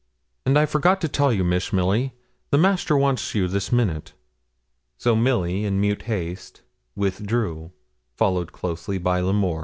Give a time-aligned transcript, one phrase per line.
[0.47, 2.15] 'And I forgot to tell you, Miss Milly,
[2.49, 4.13] the master wants you this minute.'
[4.97, 6.63] So Milly, in mute haste,
[6.95, 7.71] withdrew,
[8.15, 9.59] followed closely by L'Amour.